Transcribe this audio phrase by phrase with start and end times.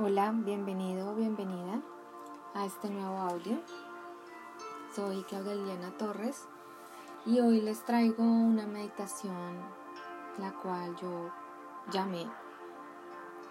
[0.00, 1.80] Hola, bienvenido o bienvenida
[2.54, 3.58] a este nuevo audio.
[4.94, 6.46] Soy Claudia Liliana Torres
[7.26, 9.58] y hoy les traigo una meditación
[10.38, 11.32] la cual yo
[11.90, 12.30] llamé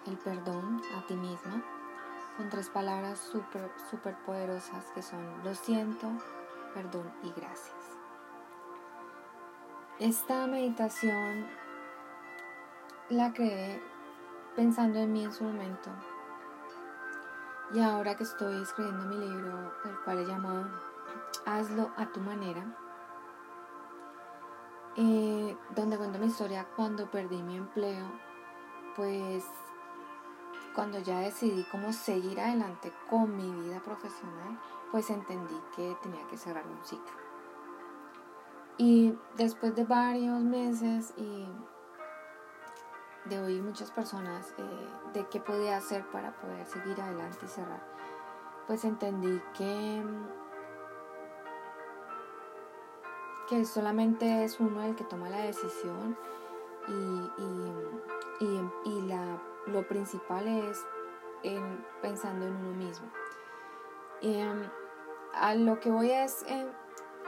[0.05, 1.61] el perdón a ti misma
[2.37, 6.07] con tres palabras súper super poderosas que son lo siento,
[6.73, 7.75] perdón y gracias.
[9.99, 11.45] Esta meditación
[13.09, 13.81] la creé
[14.55, 15.91] pensando en mí en su momento
[17.73, 20.67] y ahora que estoy escribiendo mi libro, el cual he llamado
[21.45, 22.65] Hazlo a tu manera,
[24.95, 28.05] eh, donde cuento mi historia cuando perdí mi empleo,
[28.95, 29.43] pues
[30.73, 34.59] cuando ya decidí cómo seguir adelante con mi vida profesional,
[34.91, 37.17] pues entendí que tenía que cerrar un ciclo.
[38.77, 41.47] Y después de varios meses y
[43.29, 47.81] de oír muchas personas eh, de qué podía hacer para poder seguir adelante y cerrar,
[48.67, 50.03] pues entendí que,
[53.49, 56.17] que solamente es uno el que toma la decisión
[56.87, 57.31] y,
[58.85, 60.85] y, la, lo principal es
[61.43, 63.07] en, pensando en uno mismo.
[64.21, 64.69] Em,
[65.33, 66.67] a lo que voy es eh,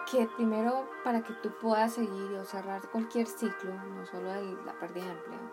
[0.09, 4.29] que primero para que tú puedas seguir o cerrar cualquier ciclo, no solo
[4.65, 5.51] la pérdida de empleo,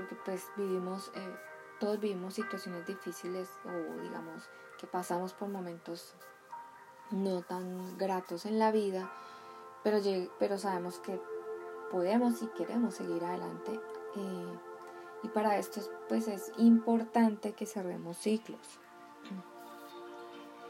[0.00, 1.36] porque pues vivimos, eh,
[1.78, 4.48] todos vivimos situaciones difíciles o digamos
[4.78, 6.14] que pasamos por momentos
[7.10, 9.12] no tan gratos en la vida,
[9.82, 9.98] pero,
[10.38, 11.20] pero sabemos que
[11.90, 13.78] podemos y queremos seguir adelante.
[14.16, 14.58] Eh,
[15.22, 18.80] y para esto pues es importante que cerremos ciclos.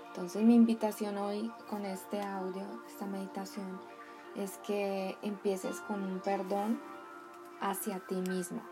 [0.08, 3.80] Entonces mi invitación hoy con este audio, esta meditación,
[4.34, 6.80] es que empieces con un perdón
[7.60, 8.62] hacia ti mismo.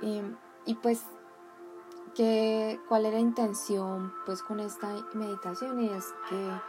[0.00, 1.04] Y, pues,
[2.14, 5.80] que, ¿cuál era la intención pues con esta meditación?
[5.80, 6.60] Y es que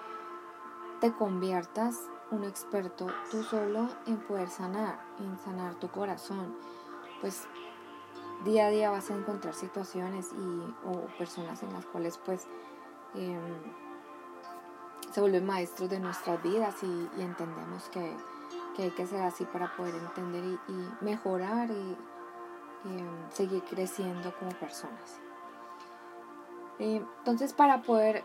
[1.01, 1.95] te conviertas
[2.31, 6.55] un experto tú solo en poder sanar, en sanar tu corazón.
[7.21, 7.47] Pues
[8.45, 12.47] día a día vas a encontrar situaciones y, o personas en las cuales pues
[13.15, 13.41] em,
[15.11, 18.15] se vuelven maestros de nuestras vidas y, entendemos que,
[18.77, 21.97] hay que ser así para poder entender y mejorar y,
[22.85, 25.19] Em, seguir creciendo como personas.
[26.79, 28.23] entonces, para poder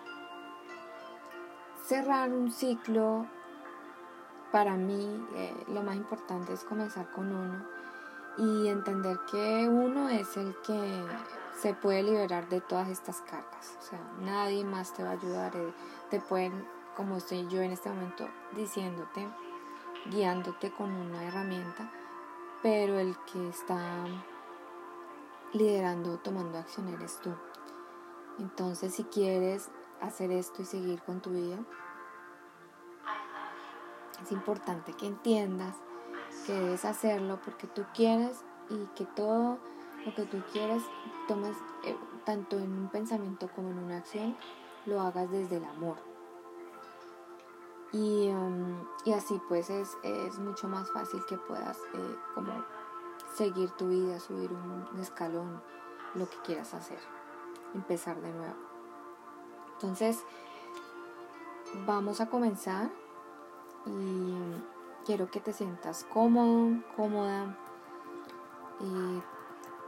[1.84, 3.26] cerrar un ciclo,
[4.53, 7.66] para mí eh, lo más importante es comenzar con uno
[8.38, 11.04] y entender que uno es el que
[11.60, 13.76] se puede liberar de todas estas cargas.
[13.81, 15.56] O sea, nadie más te va a ayudar.
[15.56, 15.75] Eh,
[16.10, 16.64] te pueden,
[16.97, 19.28] como estoy yo en este momento diciéndote,
[20.06, 21.91] guiándote con una herramienta,
[22.62, 24.06] pero el que está
[25.54, 27.31] liderando, tomando acción eres tú.
[28.38, 29.70] Entonces, si quieres
[30.00, 31.59] hacer esto y seguir con tu vida,
[34.22, 35.76] es importante que entiendas
[36.47, 39.59] que debes hacerlo porque tú quieres y que todo
[40.04, 40.82] lo que tú quieres
[41.28, 44.37] tomes eh, tanto en un pensamiento como en una acción,
[44.87, 45.97] lo hagas desde el amor.
[47.93, 52.53] Y, um, así pues es, es, mucho más fácil que puedas eh, como
[53.34, 55.62] seguir tu vida, subir un escalón,
[56.14, 56.98] lo que quieras hacer,
[57.75, 58.56] empezar de nuevo.
[59.75, 60.25] Entonces,
[61.86, 62.91] vamos a comenzar
[63.86, 64.34] y
[65.04, 67.58] quiero que te sientas cómodo, cómoda.
[68.80, 69.22] Y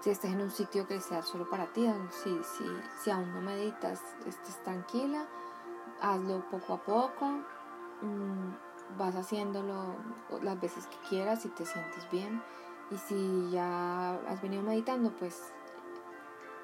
[0.01, 2.65] si estás en un sitio que sea solo para ti, si, si,
[3.03, 5.27] si aún no meditas, estés tranquila,
[6.01, 7.27] hazlo poco a poco.
[8.03, 9.97] Mm, vas haciéndolo
[10.43, 12.43] las veces que quieras y te sientes bien
[12.91, 15.53] y si ya has venido meditando, pues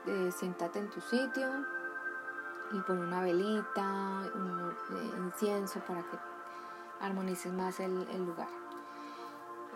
[0.07, 1.49] eh, siéntate en tu sitio
[2.73, 6.17] y pon una velita, un eh, incienso para que
[7.01, 8.49] armonices más el, el lugar.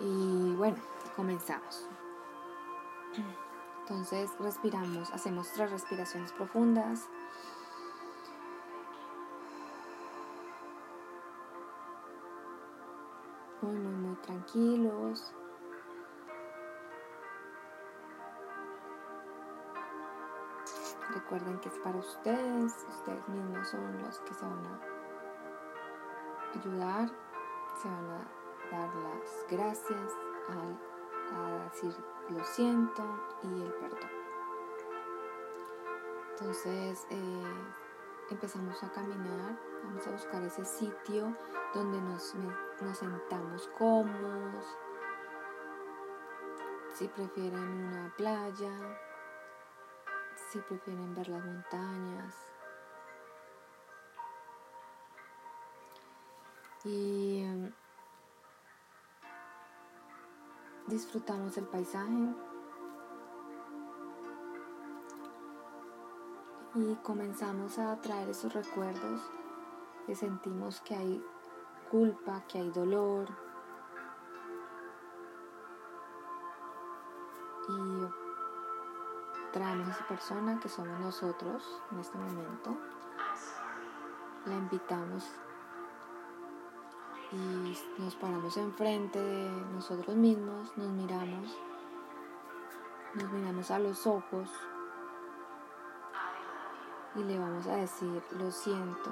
[0.01, 0.77] Y bueno,
[1.17, 1.89] comenzamos.
[3.81, 7.09] Entonces respiramos, hacemos tres respiraciones profundas.
[13.63, 15.35] Muy, muy, muy tranquilos.
[21.27, 24.81] Recuerden que es para ustedes, ustedes mismos son los que se van a
[26.57, 27.11] ayudar,
[27.83, 30.13] se van a dar las gracias,
[30.49, 31.93] a, decir
[32.29, 33.03] lo siento
[33.43, 34.11] y el perdón.
[36.31, 37.43] Entonces eh,
[38.31, 41.37] empezamos a caminar, vamos a buscar ese sitio
[41.75, 42.37] donde nos,
[42.81, 44.65] nos sentamos cómodos,
[46.95, 48.71] si prefieren una playa,
[50.61, 52.35] prefieren ver las montañas.
[56.85, 57.73] Y em,
[60.87, 62.35] disfrutamos el paisaje.
[66.75, 69.21] Y comenzamos a traer esos recuerdos
[70.07, 71.25] que sentimos que hay
[71.91, 73.46] culpa, que hay dolor.
[79.57, 82.77] Traemos a esa persona que somos nosotros en este momento.
[84.45, 85.25] La invitamos
[87.33, 91.59] y nos paramos enfrente de nosotros mismos, nos miramos,
[93.15, 94.51] nos miramos a los ojos
[97.15, 99.11] y le vamos a decir, lo siento,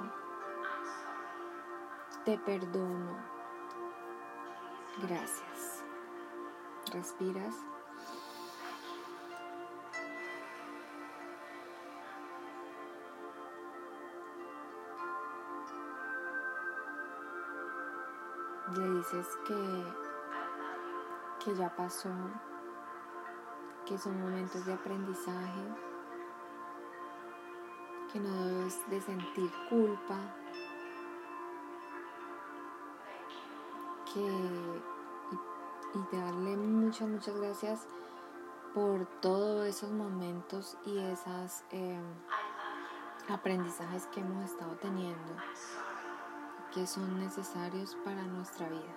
[2.23, 3.17] te perdono,
[5.01, 5.83] gracias.
[6.93, 7.74] Respiras.
[18.75, 19.85] Le dices que,
[21.43, 22.09] que ya pasó,
[23.85, 25.61] que son momentos de aprendizaje,
[28.11, 30.17] que no debes de sentir culpa,
[34.13, 37.87] que y, y darle muchas, muchas gracias
[38.73, 41.97] por todos esos momentos y esos eh,
[43.29, 45.33] aprendizajes que hemos estado teniendo
[46.75, 48.93] que son necesarios para nuestra vida.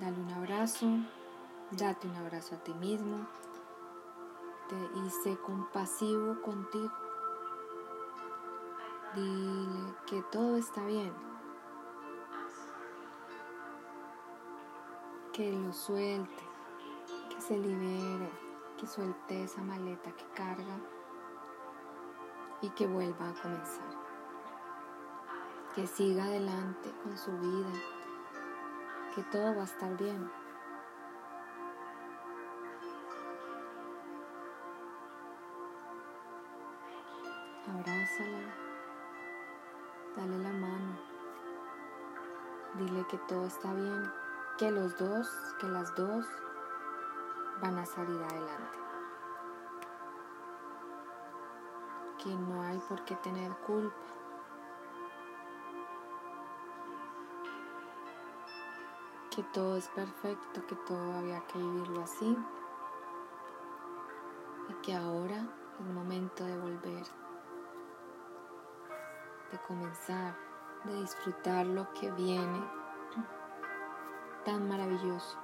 [0.00, 0.86] Dale un abrazo,
[1.70, 3.26] date un abrazo a ti mismo
[4.94, 6.94] y sé compasivo contigo.
[9.14, 11.12] Dile que todo está bien.
[15.34, 16.42] Que lo suelte,
[17.28, 18.30] que se libere,
[18.78, 20.78] que suelte esa maleta que carga
[22.64, 23.84] y que vuelva a comenzar.
[25.74, 27.72] Que siga adelante con su vida,
[29.14, 30.30] que todo va a estar bien.
[37.68, 38.54] Abrázala,
[40.16, 40.98] dale la mano,
[42.78, 44.10] dile que todo está bien,
[44.58, 45.28] que los dos,
[45.60, 46.26] que las dos
[47.60, 48.83] van a salir adelante.
[52.24, 53.94] Que no hay por qué tener culpa.
[59.30, 62.36] Que todo es perfecto, que todo había que vivirlo así.
[64.70, 65.46] Y que ahora
[65.78, 67.04] es momento de volver,
[69.52, 70.34] de comenzar,
[70.84, 72.64] de disfrutar lo que viene
[74.46, 75.38] tan maravilloso.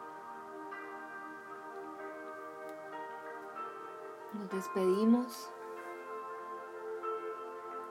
[4.32, 5.50] Nos despedimos.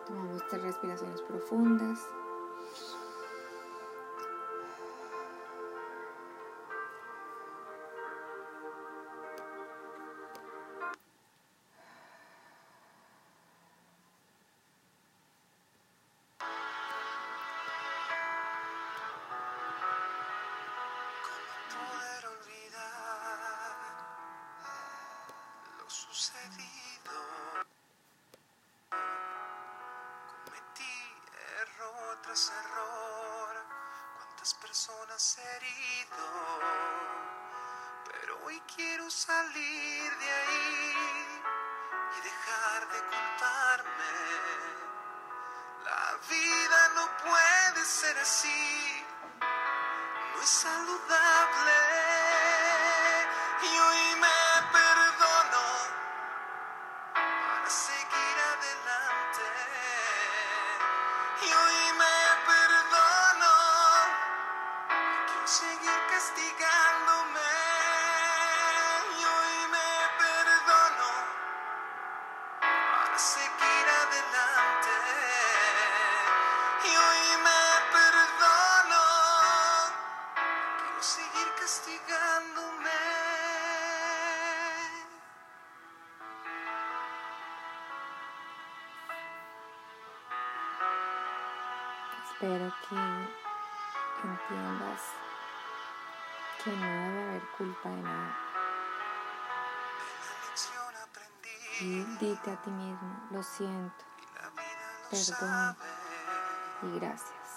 [0.10, 2.00] Tomamos tres respiraciones profundas.
[34.69, 36.28] Personas herido,
[38.06, 41.42] pero hoy quiero salir de ahí
[42.16, 44.14] y dejar de culparme.
[45.85, 49.06] La vida no puede ser así,
[49.42, 51.79] no es saludable.
[94.28, 95.02] Entiendas
[96.64, 98.38] que no debe haber culpa de nada.
[101.80, 104.06] Y dite a ti mismo, lo siento,
[105.09, 105.78] perdón
[106.83, 107.49] y gracias.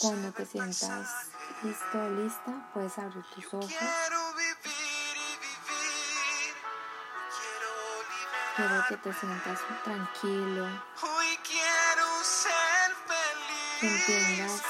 [0.00, 1.30] Cuando te sientas
[1.62, 3.74] listo o lista, puedes abrir tus ojos.
[8.54, 10.66] Quiero que te sientas tranquilo,
[13.86, 14.62] entiendas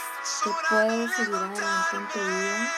[0.44, 2.74] que puedes seguir adelante en tu vida.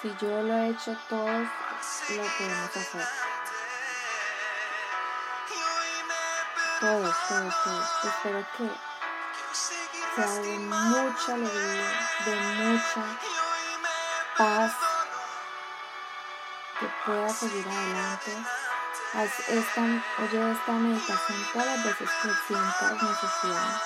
[0.00, 1.48] Si yo lo he hecho, todos
[2.10, 3.08] lo podemos hacer.
[6.80, 7.88] Todos, todos, todos.
[8.04, 8.70] Espero que
[10.14, 13.04] sea de mucha alegría, de mucha
[14.38, 14.72] paz,
[16.78, 18.36] que puedas seguir adelante.
[19.12, 19.82] Haz esta,
[20.22, 23.82] oye esta meditación todas las veces que sientas necesidad.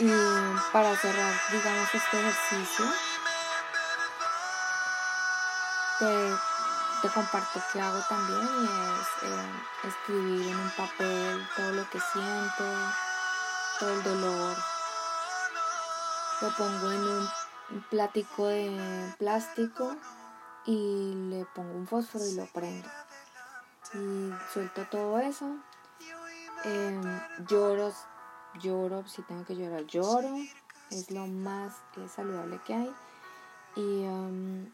[0.00, 0.12] Y
[0.70, 2.84] para cerrar, digamos, este ejercicio,
[5.98, 6.34] te,
[7.00, 12.00] te comparto que hago también y es eh, escribir en un papel todo lo que
[12.00, 12.64] siento,
[13.78, 14.56] todo el dolor.
[16.42, 17.30] Lo pongo en un,
[17.70, 19.96] un platico de plástico
[20.70, 22.88] y le pongo un fósforo y lo prendo.
[23.92, 25.56] Y suelto todo eso.
[26.64, 27.02] Em,
[27.48, 27.92] lloro,
[28.62, 30.36] lloro, si tengo que llorar, lloro.
[30.90, 32.92] Es lo más eh, saludable que hay.
[33.74, 34.70] Y em,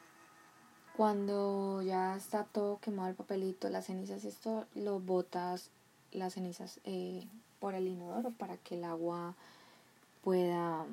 [0.99, 5.71] cuando ya está todo quemado el papelito, las cenizas esto, lo botas
[6.13, 7.27] las cenizas eh,
[7.59, 9.35] por el inodoro para que el agua
[10.23, 10.85] pueda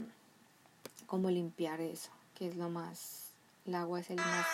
[1.07, 3.31] como limpiar eso, que es lo más,
[3.65, 4.45] el agua es el más,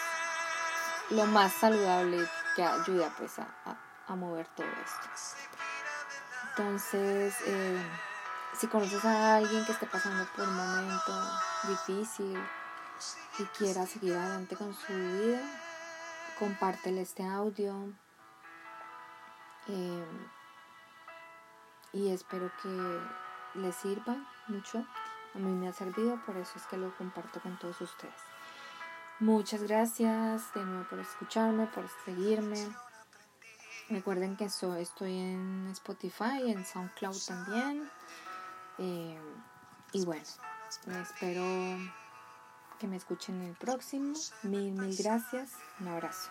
[1.12, 5.38] lo más saludable que ayuda pues a, a- mover todo esto.
[6.50, 7.82] Entonces, eh,
[8.54, 11.14] si conoces a alguien que esté pasando por un momento
[11.68, 12.38] difícil
[13.38, 15.42] y quiera seguir adelante con su vida,
[16.40, 17.76] compártele este audio.
[19.68, 20.06] eh,
[21.94, 23.00] y espero que
[23.60, 24.16] les sirva
[24.48, 24.80] mucho.
[25.36, 28.14] A mí me ha servido, por eso es que lo comparto con todos ustedes.
[29.20, 32.58] Muchas gracias de nuevo por escucharme, por seguirme.
[33.90, 37.90] Recuerden que estoy en Spotify, en SoundCloud también.
[38.78, 39.20] Eh,
[39.92, 40.24] y bueno,
[41.02, 41.44] espero
[42.80, 44.14] que me escuchen el próximo.
[44.44, 45.52] Mil, mil gracias.
[45.82, 46.30] Un abrazo.